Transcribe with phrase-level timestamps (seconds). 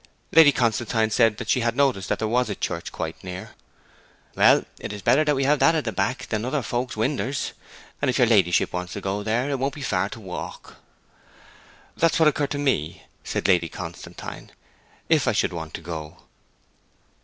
[0.31, 3.51] Lady Constantine said she had noticed that there was a church quite near.
[4.35, 7.51] 'Well, it is better to have that at the back than other folks' winders.
[8.01, 10.77] And if your ladyship wants to go there it won't be far to walk.'
[11.97, 14.51] 'That's what occurred to me,' said Lady Constantine,
[15.07, 16.17] 'if I should want to go.'